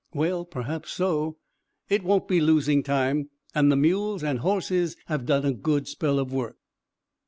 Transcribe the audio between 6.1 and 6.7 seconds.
of work."